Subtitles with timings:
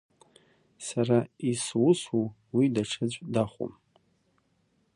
[0.87, 1.19] Сара
[1.49, 3.73] исусу уи даҽаӡә дахәом…